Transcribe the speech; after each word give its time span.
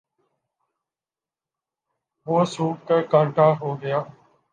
وہ 2.27 2.39
سوکھ 2.45 2.81
کر 2.87 3.01
کانٹا 3.11 3.47
ہو 3.61 3.69
گیا 3.81 3.99
ہے 3.99 4.09